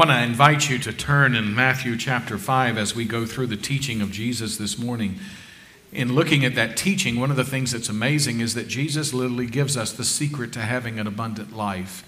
[0.00, 3.56] want to invite you to turn in Matthew chapter 5 as we go through the
[3.58, 5.16] teaching of Jesus this morning.
[5.92, 9.44] In looking at that teaching, one of the things that's amazing is that Jesus literally
[9.44, 12.02] gives us the secret to having an abundant life.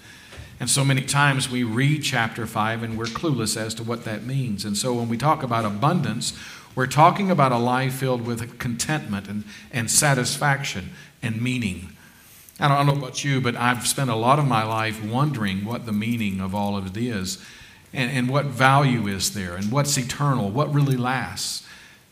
[0.59, 4.23] And so many times we read chapter 5 and we're clueless as to what that
[4.23, 4.65] means.
[4.65, 6.33] And so when we talk about abundance,
[6.73, 10.89] we're talking about a life filled with contentment and, and satisfaction
[11.21, 11.89] and meaning.
[12.59, 15.85] I don't know about you, but I've spent a lot of my life wondering what
[15.85, 17.37] the meaning of all of it is
[17.93, 21.63] and, and what value is there and what's eternal, what really lasts.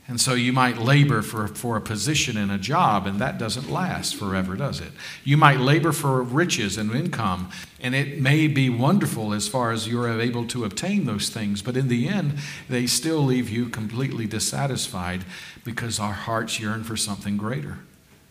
[0.07, 3.71] And so you might labor for, for a position in a job, and that doesn't
[3.71, 4.91] last forever, does it?
[5.23, 7.49] You might labor for riches and income,
[7.79, 11.77] and it may be wonderful as far as you're able to obtain those things, but
[11.77, 15.23] in the end, they still leave you completely dissatisfied
[15.63, 17.79] because our hearts yearn for something greater,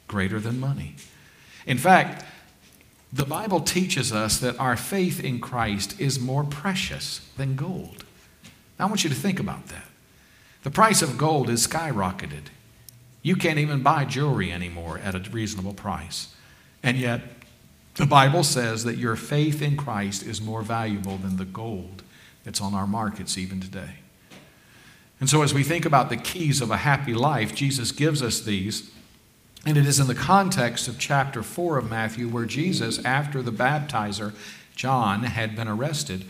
[0.06, 0.96] greater than money.
[1.66, 2.26] In fact,
[3.12, 8.04] the Bible teaches us that our faith in Christ is more precious than gold.
[8.78, 9.86] Now, I want you to think about that.
[10.62, 12.44] The price of gold is skyrocketed.
[13.22, 16.34] You can't even buy jewelry anymore at a reasonable price.
[16.82, 17.22] And yet,
[17.96, 22.02] the Bible says that your faith in Christ is more valuable than the gold
[22.44, 23.96] that's on our markets even today.
[25.18, 28.40] And so, as we think about the keys of a happy life, Jesus gives us
[28.40, 28.90] these
[29.66, 33.52] and it is in the context of chapter 4 of Matthew where Jesus, after the
[33.52, 34.34] baptizer,
[34.74, 36.24] John, had been arrested,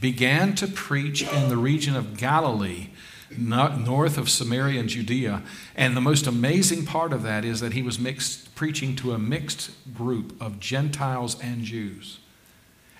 [0.00, 2.88] began to preach in the region of Galilee,
[3.36, 5.42] north of Samaria and Judea.
[5.76, 9.18] And the most amazing part of that is that he was mixed, preaching to a
[9.18, 12.18] mixed group of Gentiles and Jews.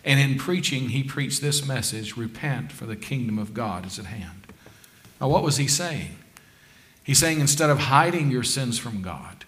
[0.05, 4.07] And in preaching, he preached this message repent, for the kingdom of God is at
[4.07, 4.47] hand.
[5.21, 6.19] Now, what was he saying?
[7.03, 9.45] He's saying instead of hiding your sins from God,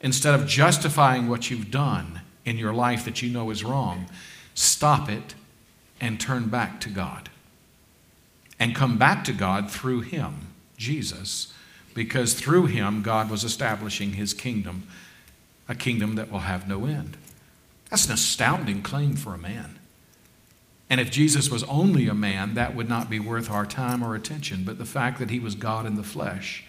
[0.00, 4.06] Instead of justifying what you've done in your life that you know is wrong,
[4.54, 5.34] stop it
[6.00, 7.28] and turn back to God.
[8.58, 11.52] And come back to God through Him, Jesus,
[11.94, 14.86] because through Him, God was establishing His kingdom,
[15.68, 17.16] a kingdom that will have no end.
[17.90, 19.78] That's an astounding claim for a man.
[20.90, 24.14] And if Jesus was only a man, that would not be worth our time or
[24.14, 24.64] attention.
[24.64, 26.64] But the fact that he was God in the flesh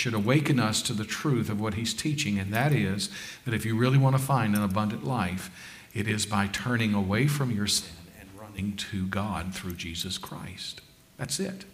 [0.00, 3.10] should awaken us to the truth of what he's teaching, and that is
[3.44, 5.50] that if you really want to find an abundant life,
[5.94, 10.80] it is by turning away from your sin and running to God through Jesus Christ.
[11.18, 11.64] That's it.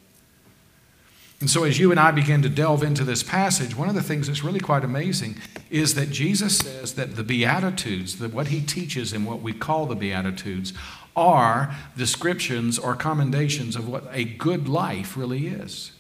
[1.41, 4.03] And so, as you and I begin to delve into this passage, one of the
[4.03, 5.37] things that's really quite amazing
[5.71, 9.87] is that Jesus says that the Beatitudes, that what he teaches and what we call
[9.87, 10.73] the Beatitudes,
[11.15, 15.93] are descriptions or commendations of what a good life really is.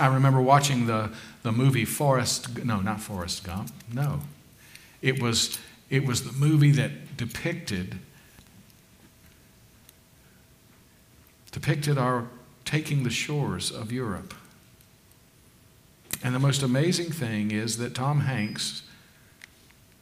[0.00, 1.10] I remember watching the,
[1.42, 4.20] the movie Forrest, no, not Forrest Gump, no.
[5.02, 7.98] It was, it was the movie that depicted,
[11.52, 12.28] depicted our
[12.64, 14.34] taking the shores of Europe.
[16.22, 18.82] And the most amazing thing is that Tom Hanks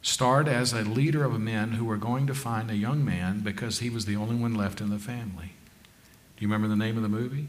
[0.01, 3.79] starred as a leader of men who were going to find a young man because
[3.79, 5.53] he was the only one left in the family.
[6.37, 7.47] Do you remember the name of the movie?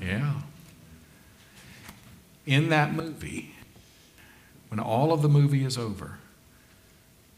[0.00, 0.34] Yeah.
[2.46, 3.54] In that movie,
[4.68, 6.18] when all of the movie is over,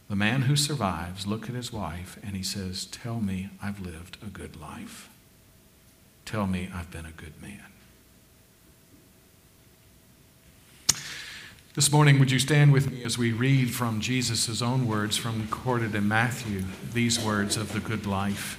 [0.08, 4.18] the man who survives looks at his wife and he says, Tell me I've lived
[4.22, 5.08] a good life.
[6.24, 7.64] Tell me I've been a good man.
[11.74, 15.40] This morning, would you stand with me as we read from Jesus' own words, from
[15.40, 18.58] recorded in Matthew, these words of the good life?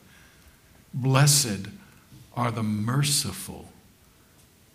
[0.93, 1.67] Blessed
[2.35, 3.69] are the merciful,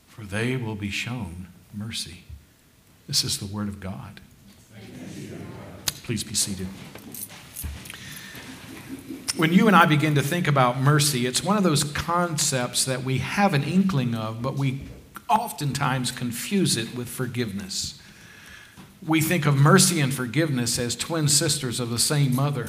[0.07, 2.25] for they will be shown mercy.
[3.07, 4.21] This is the Word of God.
[6.05, 6.69] Please be seated.
[9.37, 13.03] When you and I begin to think about mercy, it's one of those concepts that
[13.03, 14.83] we have an inkling of, but we
[15.29, 18.01] oftentimes confuse it with forgiveness.
[19.07, 22.69] We think of mercy and forgiveness as twin sisters of the same mother.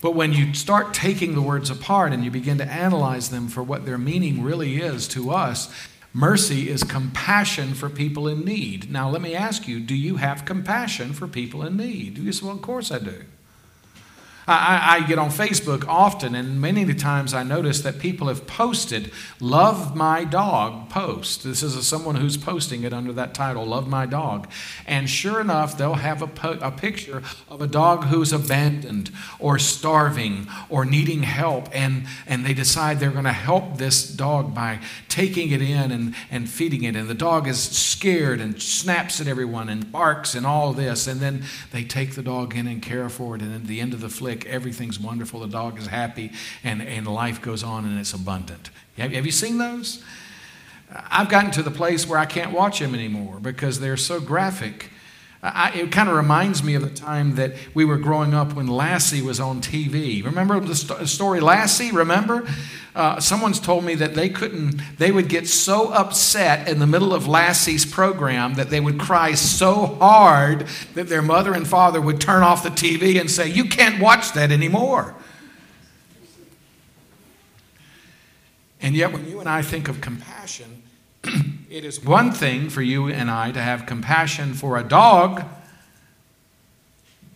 [0.00, 3.62] But when you start taking the words apart and you begin to analyze them for
[3.62, 5.72] what their meaning really is to us,
[6.12, 8.92] mercy is compassion for people in need.
[8.92, 12.18] Now, let me ask you do you have compassion for people in need?
[12.18, 13.24] You say, well, of course I do.
[14.48, 19.12] I, I, get on Facebook often, and many times I notice that people have posted
[19.40, 21.44] Love My Dog post.
[21.44, 24.48] This is a, someone who's posting it under that title, Love My Dog.
[24.86, 30.46] And sure enough, they'll have a, a picture of a dog who's abandoned or starving
[30.70, 35.50] or needing help, and, and they decide they're going to help this dog by taking
[35.50, 36.96] it in and, and feeding it.
[36.96, 41.06] And the dog is scared and snaps at everyone and barks and all this.
[41.06, 43.42] And then they take the dog in and care for it.
[43.42, 46.32] And at the end of the flick, everything's wonderful, the dog is happy,
[46.64, 48.70] and, and life goes on and it's abundant.
[48.96, 50.02] Have, have you seen those?
[50.90, 54.90] I've gotten to the place where I can't watch them anymore because they're so graphic.
[55.40, 58.66] I, it kind of reminds me of the time that we were growing up when
[58.66, 60.24] Lassie was on TV.
[60.24, 61.92] Remember the st- story Lassie?
[61.92, 62.48] Remember?
[62.96, 67.14] Uh, someone's told me that they couldn't, they would get so upset in the middle
[67.14, 72.20] of Lassie's program that they would cry so hard that their mother and father would
[72.20, 75.14] turn off the TV and say, You can't watch that anymore.
[78.80, 80.77] And yet, when you and I think of compassion,
[81.70, 85.44] it is one thing for you and I to have compassion for a dog,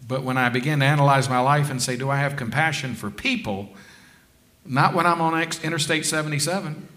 [0.06, 3.10] but when I begin to analyze my life and say, Do I have compassion for
[3.10, 3.70] people?
[4.64, 6.88] Not when I'm on Interstate 77.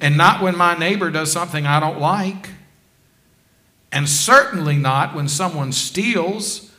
[0.00, 2.50] And not when my neighbor does something I don't like.
[3.92, 6.72] And certainly not when someone steals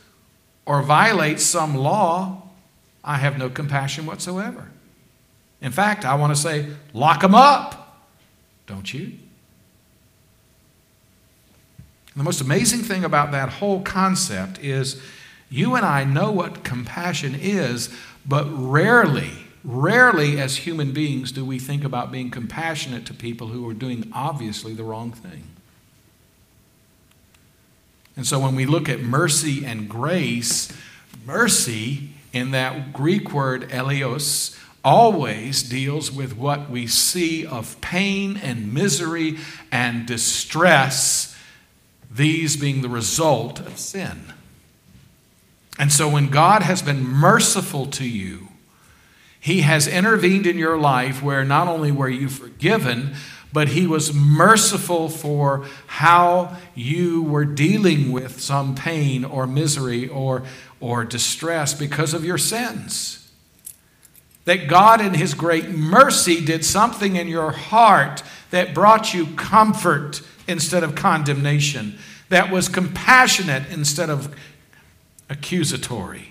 [0.66, 2.42] or violates some law.
[3.02, 4.70] I have no compassion whatsoever.
[5.60, 7.85] In fact, I want to say, lock them up.
[8.66, 9.12] Don't you?
[12.16, 15.02] the most amazing thing about that whole concept is
[15.50, 21.58] you and I know what compassion is, but rarely Rarely, as human beings, do we
[21.58, 25.42] think about being compassionate to people who are doing obviously the wrong thing.
[28.14, 30.72] And so when we look at mercy and grace,
[31.26, 34.56] mercy in that Greek word eleos
[34.86, 39.36] always deals with what we see of pain and misery
[39.72, 41.36] and distress,
[42.08, 44.32] these being the result of sin.
[45.76, 48.46] And so when God has been merciful to you,
[49.40, 53.16] he has intervened in your life where not only were you forgiven,
[53.52, 60.42] but He was merciful for how you were dealing with some pain or misery or,
[60.78, 63.25] or distress because of your sins.
[64.46, 70.22] That God, in His great mercy, did something in your heart that brought you comfort
[70.48, 71.98] instead of condemnation,
[72.28, 74.34] that was compassionate instead of
[75.28, 76.28] accusatory.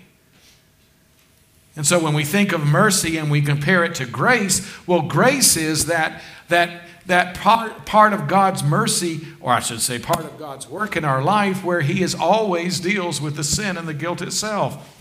[1.76, 5.58] And so when we think of mercy and we compare it to grace, well, grace
[5.58, 10.40] is that, that, that part, part of God's mercy, or I should say, part of
[10.40, 13.94] God's work in our life where He is always deals with the sin and the
[13.94, 14.95] guilt itself.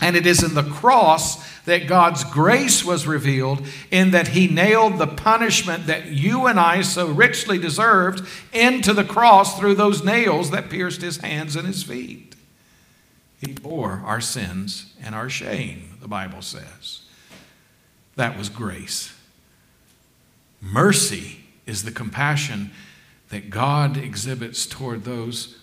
[0.00, 4.98] And it is in the cross that God's grace was revealed, in that He nailed
[4.98, 10.50] the punishment that you and I so richly deserved into the cross through those nails
[10.50, 12.36] that pierced His hands and His feet.
[13.40, 17.02] He bore our sins and our shame, the Bible says.
[18.16, 19.14] That was grace.
[20.60, 22.70] Mercy is the compassion
[23.28, 25.58] that God exhibits toward those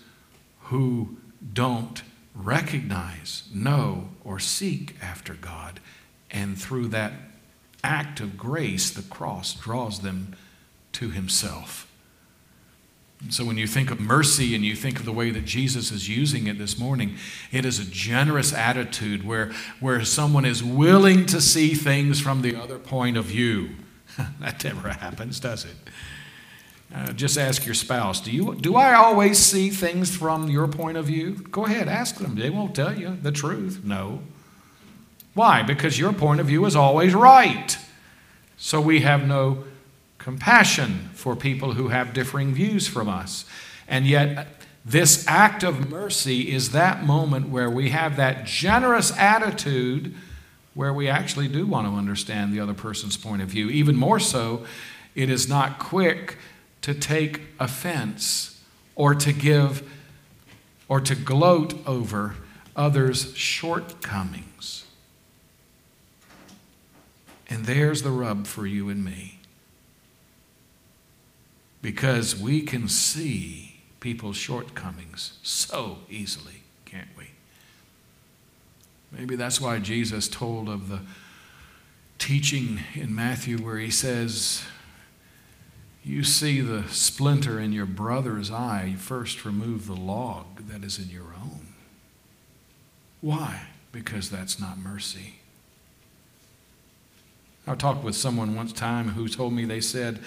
[0.64, 1.16] who
[1.52, 2.02] don't
[2.36, 5.80] recognize, know, or seek after God.
[6.30, 7.12] And through that
[7.82, 10.36] act of grace, the cross draws them
[10.92, 11.90] to Himself.
[13.30, 16.06] So, when you think of mercy and you think of the way that Jesus is
[16.06, 17.16] using it this morning,
[17.50, 22.54] it is a generous attitude where, where someone is willing to see things from the
[22.54, 23.70] other point of view.
[24.40, 25.76] that never happens, does it?
[26.94, 30.96] Uh, just ask your spouse do, you, do I always see things from your point
[30.96, 31.32] of view?
[31.50, 32.36] Go ahead, ask them.
[32.36, 33.80] They won't tell you the truth.
[33.84, 34.20] No.
[35.34, 35.62] Why?
[35.62, 37.76] Because your point of view is always right.
[38.56, 39.64] So, we have no
[40.16, 43.44] compassion for people who have differing views from us.
[43.86, 44.48] And yet,
[44.84, 50.14] this act of mercy is that moment where we have that generous attitude
[50.74, 53.68] where we actually do want to understand the other person's point of view.
[53.68, 54.64] Even more so,
[55.14, 56.38] it is not quick
[56.82, 58.60] to take offense
[58.94, 59.88] or to give
[60.88, 62.36] or to gloat over
[62.74, 64.84] others' shortcomings.
[67.48, 69.38] And there's the rub for you and me
[71.82, 77.30] because we can see people's shortcomings so easily, can't we?
[79.12, 81.00] Maybe that's why Jesus told of the
[82.18, 84.64] teaching in Matthew where he says,
[86.06, 90.98] You see the splinter in your brother's eye, you first remove the log that is
[90.98, 91.74] in your own.
[93.20, 93.66] Why?
[93.96, 95.36] because that's not mercy.
[97.66, 100.20] I talked with someone once time who told me they said,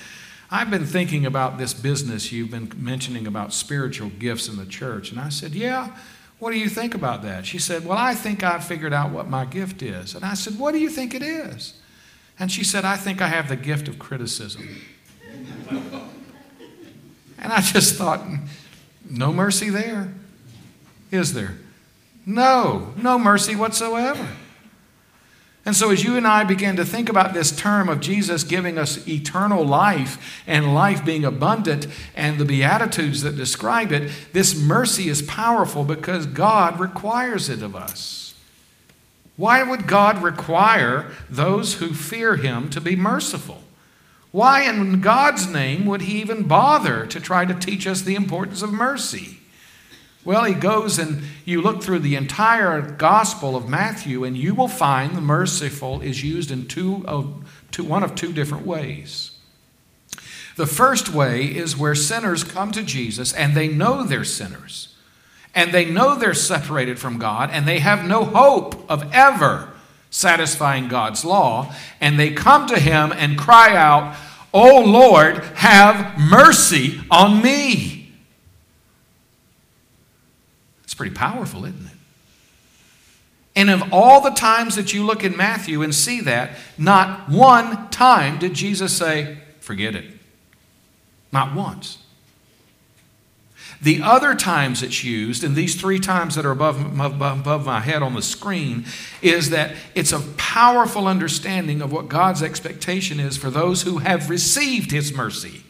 [0.50, 5.12] I've been thinking about this business you've been mentioning about spiritual gifts in the church.
[5.12, 5.96] And I said, Yeah,
[6.40, 7.46] what do you think about that?
[7.46, 10.16] She said, Well, I think I've figured out what my gift is.
[10.16, 11.76] And I said, What do you think it is?
[12.40, 14.68] And she said, I think I have the gift of criticism.
[15.72, 18.22] And I just thought,
[19.10, 20.14] No mercy there,
[21.12, 21.58] is there?
[22.26, 24.28] No, no mercy whatsoever.
[25.66, 28.78] And so, as you and I begin to think about this term of Jesus giving
[28.78, 31.86] us eternal life and life being abundant
[32.16, 37.76] and the Beatitudes that describe it, this mercy is powerful because God requires it of
[37.76, 38.34] us.
[39.36, 43.62] Why would God require those who fear Him to be merciful?
[44.32, 48.62] Why, in God's name, would He even bother to try to teach us the importance
[48.62, 49.40] of mercy?
[50.26, 54.68] Well, he goes and you look through the entire Gospel of Matthew, and you will
[54.68, 59.32] find the merciful is used in two of, two, one of two different ways.
[60.58, 64.94] The first way is where sinners come to Jesus and they know they're sinners,
[65.56, 69.72] and they know they're separated from God, and they have no hope of ever
[70.10, 74.16] satisfying God's law, and they come to Him and cry out,
[74.54, 78.12] Oh Lord, have mercy on me.
[80.84, 81.92] It's pretty powerful, isn't it?
[83.56, 87.90] And of all the times that you look in Matthew and see that, not one
[87.90, 90.06] time did Jesus say, forget it.
[91.32, 92.00] Not once.
[93.82, 98.04] The other times it's used, and these three times that are above, above my head
[98.04, 98.86] on the screen,
[99.22, 104.30] is that it's a powerful understanding of what God's expectation is for those who have
[104.30, 105.64] received His mercy.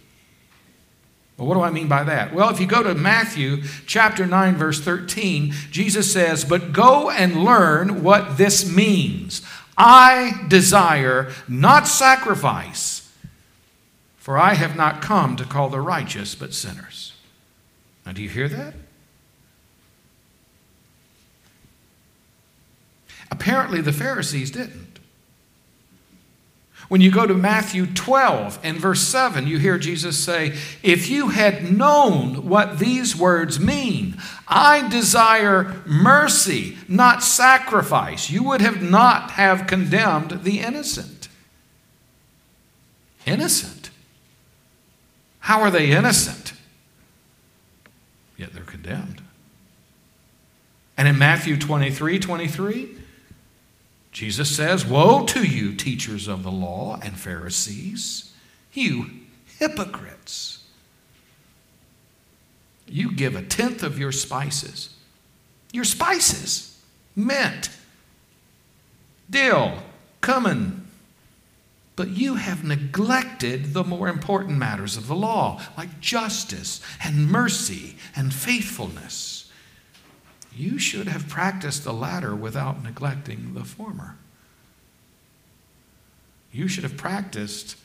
[1.37, 2.33] Well, what do I mean by that?
[2.33, 7.45] Well, if you go to Matthew chapter 9, verse 13, Jesus says, But go and
[7.45, 9.43] learn what this means.
[9.77, 13.09] I desire not sacrifice,
[14.17, 17.13] for I have not come to call the righteous, but sinners.
[18.05, 18.73] Now, do you hear that?
[23.31, 24.99] Apparently, the Pharisees didn't.
[26.89, 31.29] When you go to Matthew 12 and verse 7, you hear Jesus say, If you
[31.29, 39.31] had known what these words mean, I desire mercy, not sacrifice, you would have not
[39.31, 41.29] have condemned the innocent.
[43.27, 43.91] Innocent?
[45.41, 46.48] How are they innocent?
[48.39, 49.21] Yet they're condemned.
[50.97, 52.89] And in Matthew 23 23,
[54.13, 58.33] Jesus says, Woe to you, teachers of the law and Pharisees,
[58.73, 59.09] you
[59.57, 60.63] hypocrites!
[62.87, 64.95] You give a tenth of your spices.
[65.71, 66.81] Your spices,
[67.15, 67.69] mint,
[69.29, 69.83] dill,
[70.21, 70.78] cumin.
[71.99, 77.97] But you have neglected the more important matters of the law, like justice and mercy
[78.15, 79.51] and faithfulness.
[80.55, 84.15] You should have practiced the latter without neglecting the former.
[86.53, 87.75] You should have practiced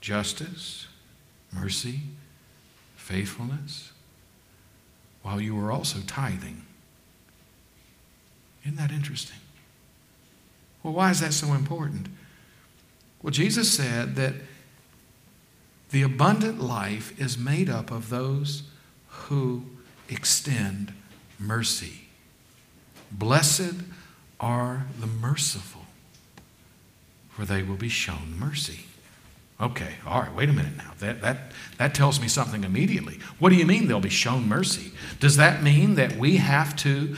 [0.00, 0.88] justice,
[1.52, 2.00] mercy,
[2.96, 3.92] faithfulness,
[5.22, 6.66] while you were also tithing.
[8.64, 9.38] Isn't that interesting?
[10.82, 12.08] Well, why is that so important?
[13.22, 14.34] Well, Jesus said that
[15.90, 18.64] the abundant life is made up of those
[19.08, 19.64] who
[20.08, 20.92] extend
[21.38, 22.02] mercy.
[23.10, 23.74] Blessed
[24.40, 25.82] are the merciful,
[27.30, 28.86] for they will be shown mercy.
[29.60, 30.92] Okay, all right, wait a minute now.
[30.98, 33.20] That, that, that tells me something immediately.
[33.38, 34.90] What do you mean they'll be shown mercy?
[35.20, 37.14] Does that mean that we have to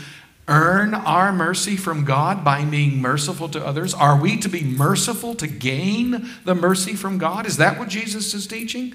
[0.46, 3.94] earn our mercy from God by being merciful to others?
[3.94, 7.46] Are we to be merciful to gain the mercy from God?
[7.46, 8.94] Is that what Jesus is teaching?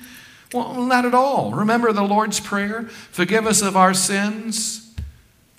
[0.53, 1.51] Well, not at all.
[1.51, 2.83] Remember the Lord's Prayer?
[2.83, 4.89] Forgive us of our sins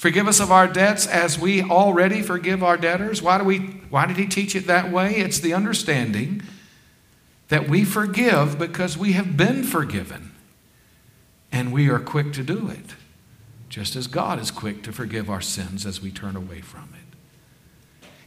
[0.01, 3.21] Forgive us of our debts as we already forgive our debtors.
[3.21, 3.59] Why, do we,
[3.91, 5.17] why did he teach it that way?
[5.17, 6.41] It's the understanding
[7.49, 10.33] that we forgive because we have been forgiven.
[11.53, 12.95] And we are quick to do it,
[13.71, 17.01] just as God is quick to forgive our sins as we turn away from it.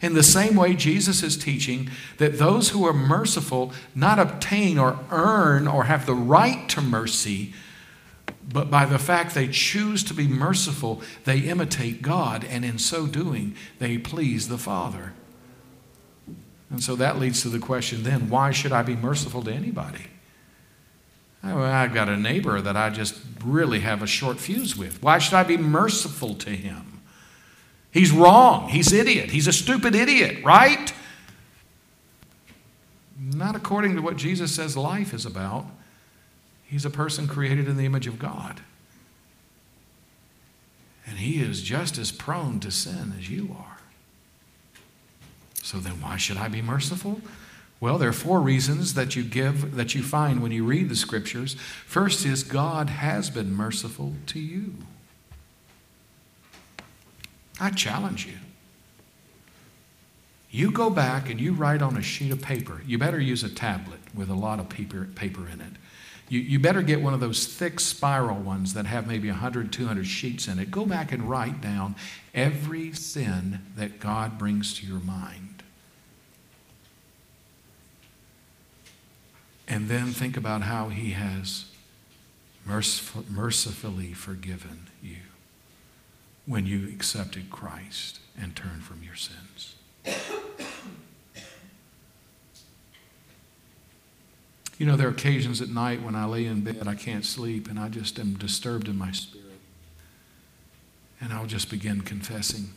[0.03, 4.99] In the same way, Jesus is teaching that those who are merciful not obtain or
[5.11, 7.53] earn or have the right to mercy,
[8.51, 13.05] but by the fact they choose to be merciful, they imitate God, and in so
[13.05, 15.13] doing, they please the Father.
[16.69, 20.07] And so that leads to the question then why should I be merciful to anybody?
[21.43, 25.03] Oh, I've got a neighbor that I just really have a short fuse with.
[25.03, 27.01] Why should I be merciful to him?
[27.91, 28.69] He's wrong.
[28.69, 29.31] He's idiot.
[29.31, 30.93] He's a stupid idiot, right?
[33.19, 35.65] Not according to what Jesus says life is about.
[36.63, 38.61] He's a person created in the image of God.
[41.05, 43.77] And he is just as prone to sin as you are.
[45.61, 47.21] So then why should I be merciful?
[47.83, 50.95] Well, there are four reasons that you give that you find when you read the
[50.95, 51.55] scriptures.
[51.85, 54.75] First is God has been merciful to you.
[57.59, 58.37] I challenge you.
[60.49, 62.81] You go back and you write on a sheet of paper.
[62.85, 65.73] You better use a tablet with a lot of paper, paper in it.
[66.29, 70.07] You, you better get one of those thick spiral ones that have maybe 100, 200
[70.07, 70.71] sheets in it.
[70.71, 71.95] Go back and write down
[72.33, 75.52] every sin that God brings to your mind.
[79.67, 81.65] And then think about how He has
[82.65, 85.17] merciful, mercifully forgiven you
[86.45, 89.75] when you accepted Christ and turned from your sins.
[94.77, 97.69] You know, there are occasions at night when I lay in bed, I can't sleep,
[97.69, 99.45] and I just am disturbed in my spirit.
[101.21, 102.69] And I'll just begin confessing.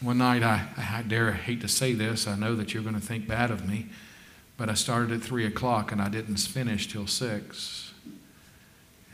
[0.00, 3.00] One night, I, I dare hate to say this, I know that you're going to
[3.00, 3.86] think bad of me,
[4.56, 7.92] but I started at 3 o'clock and I didn't finish till 6,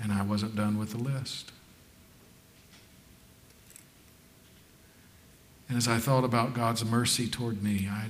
[0.02, 1.52] and I wasn't done with the list.
[5.68, 8.06] And as I thought about God's mercy toward me, I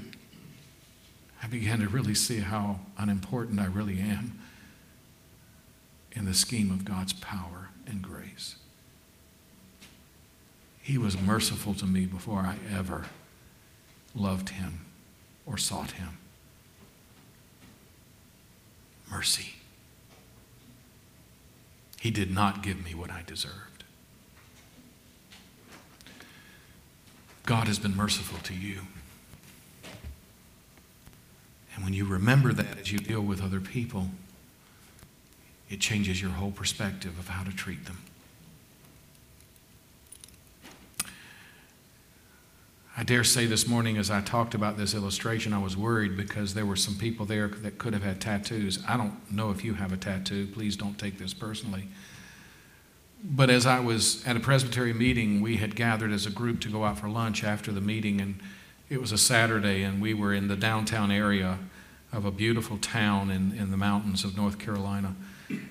[1.43, 4.39] I began to really see how unimportant I really am
[6.13, 8.57] in the scheme of God's power and grace.
[10.83, 13.07] He was merciful to me before I ever
[14.15, 14.81] loved him
[15.47, 16.19] or sought him.
[19.11, 19.55] Mercy.
[22.01, 23.85] He did not give me what I deserved.
[27.45, 28.83] God has been merciful to you.
[31.75, 34.09] And when you remember that as you deal with other people,
[35.69, 37.99] it changes your whole perspective of how to treat them.
[43.01, 46.53] I dare say this morning as I talked about this illustration, I was worried because
[46.53, 48.79] there were some people there that could have had tattoos.
[48.87, 50.47] I don't know if you have a tattoo.
[50.49, 51.89] Please don't take this personally.
[53.25, 56.69] But as I was at a Presbyterian meeting, we had gathered as a group to
[56.69, 58.39] go out for lunch after the meeting, and
[58.91, 61.59] it was a Saturday, and we were in the downtown area
[62.13, 65.17] of a beautiful town in, in the mountains of North Carolina.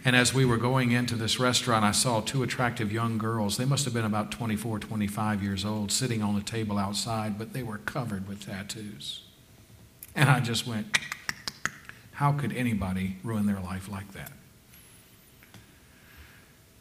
[0.03, 3.57] And as we were going into this restaurant, I saw two attractive young girls.
[3.57, 7.53] They must have been about 24, 25 years old, sitting on a table outside, but
[7.53, 9.21] they were covered with tattoos.
[10.15, 10.97] And I just went,
[12.13, 14.31] how could anybody ruin their life like that?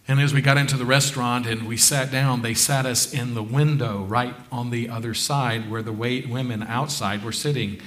[0.09, 3.35] And as we got into the restaurant and we sat down, they sat us in
[3.35, 7.79] the window right on the other side where the wait, women outside were sitting.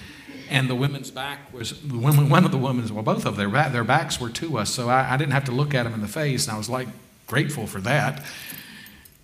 [0.51, 4.19] And the women's back was, one of the women's, well, both of their, their backs
[4.19, 4.69] were to us.
[4.69, 6.45] So I, I didn't have to look at them in the face.
[6.45, 6.89] And I was like
[7.25, 8.21] grateful for that.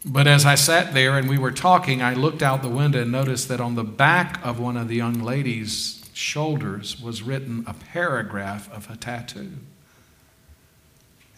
[0.06, 3.12] But as I sat there and we were talking, I looked out the window and
[3.12, 7.74] noticed that on the back of one of the young ladies' shoulders was written a
[7.74, 9.52] paragraph of a tattoo.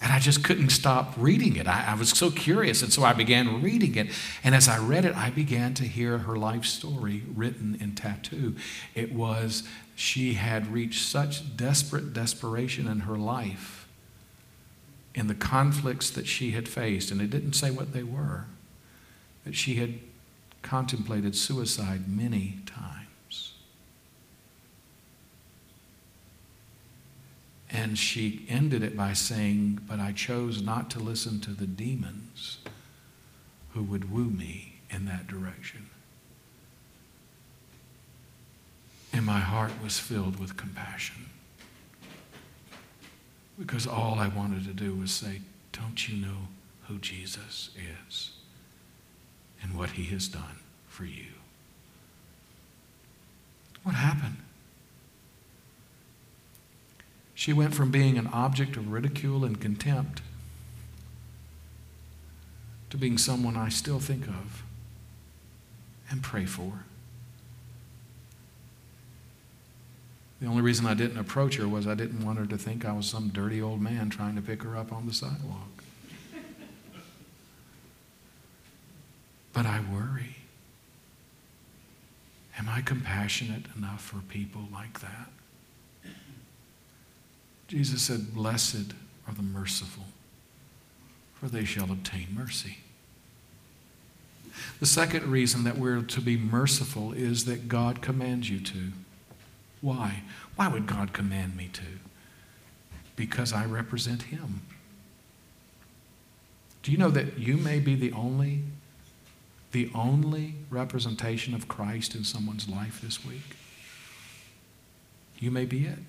[0.02, 1.68] And I just couldn't stop reading it.
[1.68, 4.08] I, I, was so curious, and so I began reading it.
[4.44, 8.56] And as I read it, I began to hear her life story written in tattoo.
[8.96, 9.64] It was
[9.96, 13.80] she had reached such desperate desperation in her life
[15.14, 18.46] in the conflicts that she had faced, and it didn't say what they were,
[19.44, 19.96] that she had
[20.62, 23.54] contemplated suicide many times.
[27.80, 32.58] And she ended it by saying, But I chose not to listen to the demons
[33.70, 35.90] who would woo me in that direction.
[39.14, 41.28] And my heart was filled with compassion.
[43.58, 45.40] Because all I wanted to do was say,
[45.72, 46.50] Don't you know
[46.88, 47.70] who Jesus
[48.10, 48.32] is
[49.64, 51.32] and what he has done for you?
[53.84, 54.36] What happened?
[57.40, 60.22] She went from being an object of ridicule and contempt
[62.90, 64.62] to being someone I still think of
[66.10, 66.84] and pray for.
[70.42, 72.92] The only reason I didn't approach her was I didn't want her to think I
[72.92, 75.82] was some dirty old man trying to pick her up on the sidewalk.
[79.54, 80.36] but I worry.
[82.58, 85.30] Am I compassionate enough for people like that?
[87.70, 88.94] Jesus said, Blessed
[89.28, 90.06] are the merciful,
[91.36, 92.80] for they shall obtain mercy.
[94.80, 98.92] The second reason that we're to be merciful is that God commands you to.
[99.82, 100.24] Why?
[100.56, 101.84] Why would God command me to?
[103.16, 104.62] Because I represent Him.
[106.82, 108.64] Do you know that you may be the only,
[109.74, 113.58] the only representation of Christ in someone's life this week?
[115.38, 116.00] You may be it.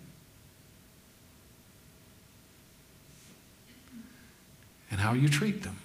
[4.91, 5.79] And how you treat them,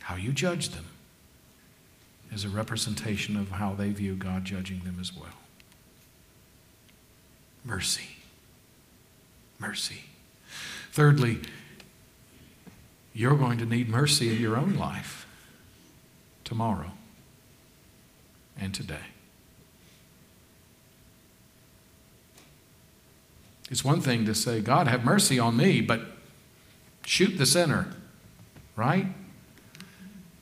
[0.00, 0.86] how you judge them,
[2.32, 5.34] is a representation of how they view God judging them as well.
[7.64, 8.16] Mercy.
[9.58, 10.02] Mercy.
[10.92, 11.40] Thirdly,
[13.12, 15.26] you're going to need mercy in your own life
[16.44, 16.92] tomorrow
[18.58, 18.96] and today.
[23.70, 26.00] It's one thing to say, God, have mercy on me, but
[27.10, 27.88] shoot the sinner,
[28.76, 29.04] right?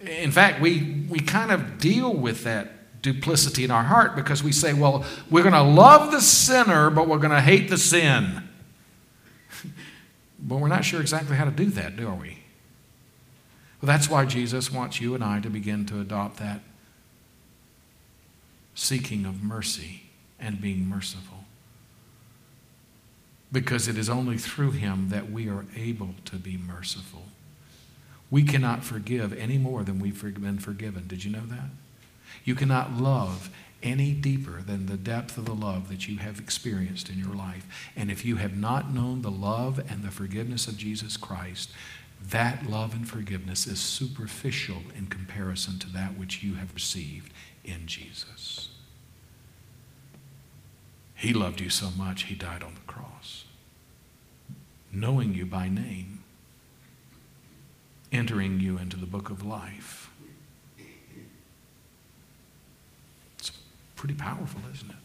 [0.01, 4.53] In fact, we, we kind of deal with that duplicity in our heart because we
[4.53, 8.47] say, well, we're going to love the sinner, but we're going to hate the sin.
[10.39, 12.41] but we're not sure exactly how to do that, do we?
[13.81, 16.61] Well, that's why Jesus wants you and I to begin to adopt that
[18.75, 20.03] seeking of mercy
[20.39, 21.38] and being merciful.
[23.51, 27.25] Because it is only through him that we are able to be merciful.
[28.31, 31.07] We cannot forgive any more than we've been forgiven.
[31.09, 31.71] Did you know that?
[32.45, 33.51] You cannot love
[33.83, 37.67] any deeper than the depth of the love that you have experienced in your life.
[37.97, 41.71] And if you have not known the love and the forgiveness of Jesus Christ,
[42.31, 47.33] that love and forgiveness is superficial in comparison to that which you have received
[47.65, 48.71] in Jesus.
[51.19, 53.45] He loved you so much, he died on the cross,
[54.93, 56.23] knowing you by name,
[58.13, 60.11] entering you into the book of life.
[63.37, 63.51] It's
[63.97, 64.97] pretty powerful, isn't it?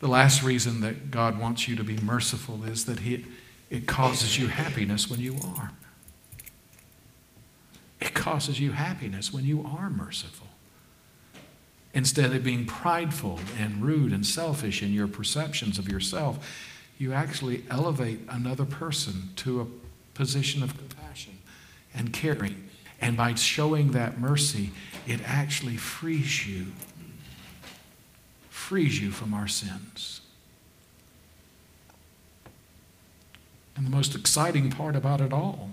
[0.00, 3.26] The last reason that God wants you to be merciful is that he,
[3.68, 5.72] it causes you happiness when you are.
[8.00, 10.47] It causes you happiness when you are merciful.
[11.94, 16.38] Instead of being prideful and rude and selfish in your perceptions of yourself,
[16.98, 19.66] you actually elevate another person to a
[20.14, 21.38] position of compassion
[21.94, 22.68] and caring.
[23.00, 24.72] And by showing that mercy,
[25.06, 26.66] it actually frees you,
[28.50, 30.20] frees you from our sins.
[33.76, 35.70] And the most exciting part about it all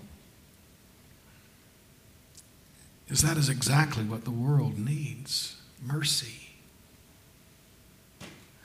[3.08, 6.50] is that is exactly what the world needs mercy.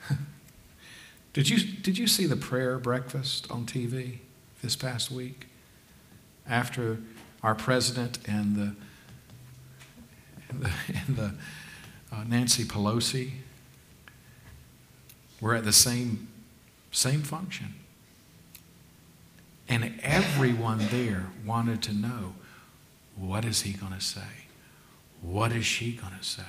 [1.32, 4.18] did, you, did you see the prayer breakfast on TV
[4.62, 5.46] this past week?
[6.48, 6.98] After
[7.42, 8.74] our president and the,
[10.48, 10.70] and the,
[11.06, 11.34] and the
[12.12, 13.32] uh, Nancy Pelosi
[15.40, 16.28] were at the same,
[16.92, 17.74] same function.
[19.68, 22.34] And everyone there wanted to know
[23.16, 24.20] what is he going to say?
[25.20, 26.42] What is she going to say?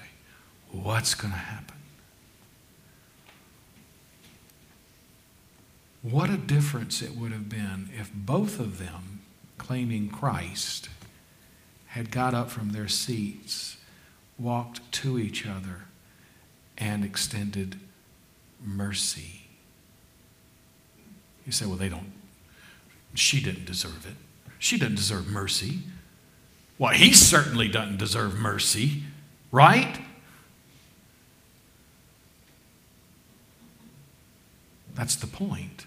[0.73, 1.77] What's going to happen?
[6.01, 9.21] What a difference it would have been if both of them,
[9.57, 10.89] claiming Christ,
[11.87, 13.77] had got up from their seats,
[14.37, 15.85] walked to each other,
[16.77, 17.79] and extended
[18.61, 19.43] mercy.
[21.45, 22.11] You say, well, they don't
[23.15, 24.15] she didn't deserve it.
[24.59, 25.79] She didn't deserve mercy.
[26.77, 29.03] Well, he certainly doesn't deserve mercy,
[29.51, 29.99] right?
[34.95, 35.85] That's the point.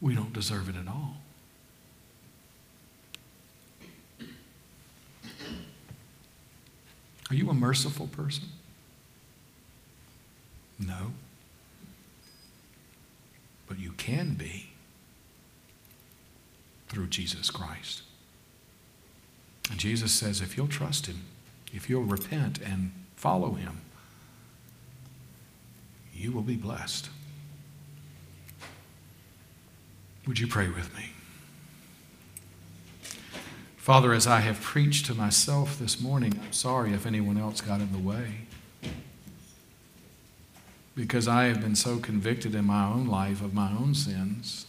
[0.00, 1.16] We don't deserve it at all.
[7.30, 8.44] Are you a merciful person?
[10.78, 11.12] No.
[13.66, 14.70] But you can be
[16.88, 18.02] through Jesus Christ.
[19.70, 21.22] And Jesus says, if you'll trust Him,
[21.72, 23.80] if you'll repent and follow Him,
[26.14, 27.08] you will be blessed.
[30.26, 31.10] Would you pray with me?
[33.76, 37.80] Father, as I have preached to myself this morning, I'm sorry if anyone else got
[37.80, 38.46] in the way.
[40.94, 44.66] Because I have been so convicted in my own life of my own sins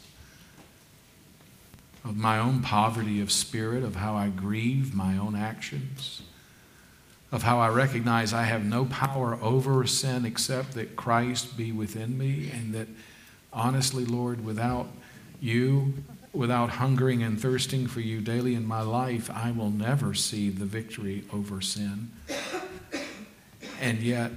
[2.04, 6.22] of my own poverty of spirit, of how I grieve my own actions,
[7.34, 12.18] of how I recognize I have no power over sin except that Christ be within
[12.18, 12.88] me, and that
[13.52, 14.88] honestly, Lord, without
[15.42, 15.94] you
[16.32, 20.66] without hungering and thirsting for you daily in my life, I will never see the
[20.66, 22.12] victory over sin.
[23.80, 24.32] And yet,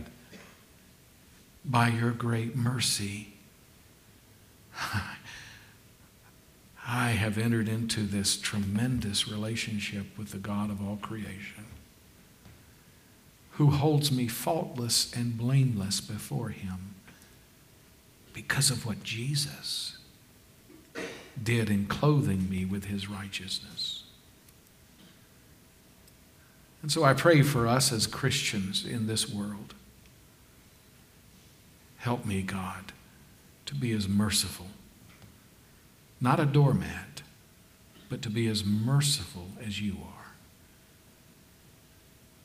[1.64, 3.34] by your great mercy,
[6.86, 11.64] I have entered into this tremendous relationship with the God of all creation,
[13.56, 16.94] who holds me faultless and blameless before Him
[18.32, 19.98] because of what Jesus
[21.42, 24.04] did in clothing me with His righteousness.
[26.82, 29.74] And so I pray for us as Christians in this world.
[31.98, 32.92] Help me, God,
[33.66, 34.66] to be as merciful
[36.20, 37.22] not a doormat,
[38.08, 40.15] but to be as merciful as you are,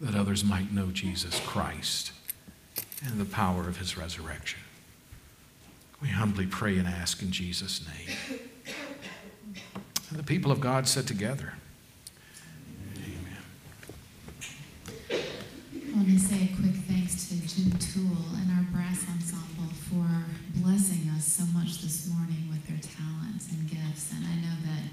[0.02, 2.12] that others might know Jesus Christ
[3.06, 4.60] and the power of his resurrection.
[6.02, 8.40] We humbly pray and ask in Jesus' name.
[10.10, 11.54] And the people of God said together,
[12.98, 13.38] Amen.
[15.12, 20.26] I want to say a quick thanks to Jim Toole and our brass ensemble for
[20.56, 24.12] blessing us so much this morning with their talents and gifts.
[24.12, 24.90] And I know that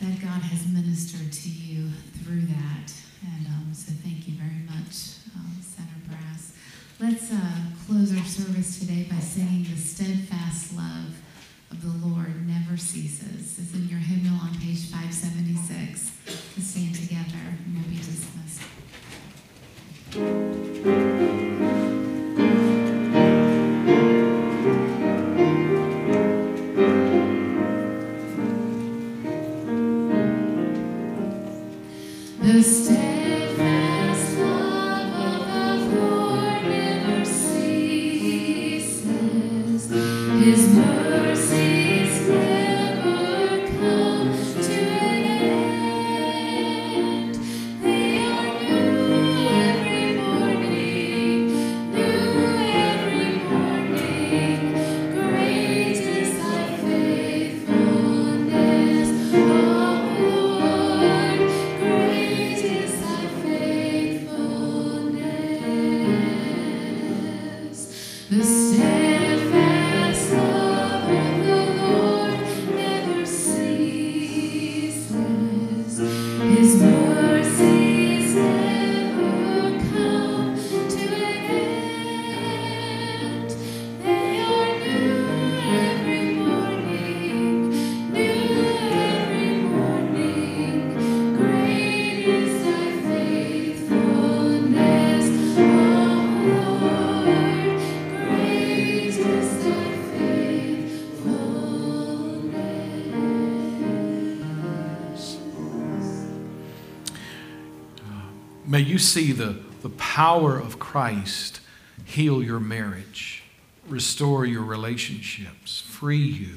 [0.00, 1.90] that God has ministered to you
[2.24, 2.39] through
[109.00, 111.60] see the, the power of Christ
[112.04, 113.42] heal your marriage,
[113.88, 116.56] restore your relationships, free you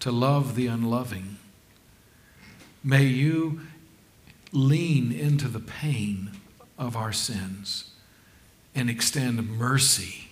[0.00, 1.36] to love the unloving.
[2.82, 3.60] May you
[4.52, 6.32] lean into the pain
[6.78, 7.92] of our sins
[8.74, 10.30] and extend mercy,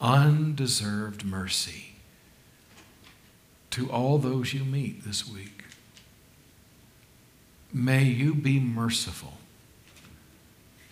[0.00, 1.94] undeserved mercy,
[3.70, 5.64] to all those you meet this week.
[7.72, 9.34] May you be merciful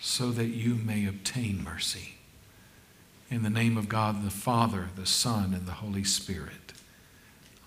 [0.01, 2.15] so that you may obtain mercy.
[3.29, 6.73] In the name of God the Father, the Son, and the Holy Spirit.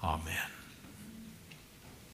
[0.02, 0.53] Amen.